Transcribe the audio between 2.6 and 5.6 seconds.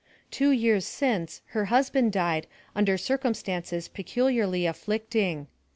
under circumstances peculiarly afllicting.